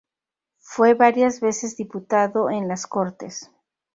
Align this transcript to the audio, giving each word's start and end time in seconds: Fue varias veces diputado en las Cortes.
Fue 0.57 0.95
varias 0.95 1.41
veces 1.41 1.77
diputado 1.77 2.49
en 2.49 2.67
las 2.67 2.87
Cortes. 2.87 3.51